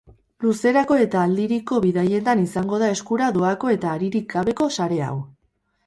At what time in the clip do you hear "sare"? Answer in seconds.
4.81-5.03